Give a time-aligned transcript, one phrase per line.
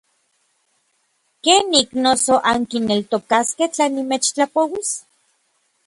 [1.43, 4.89] ¿Kenik noso ankineltokaskej tla nimechtlapouis?